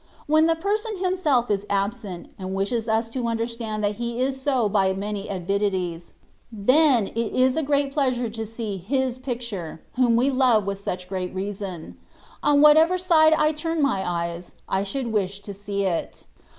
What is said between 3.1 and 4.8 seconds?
to understand that he is so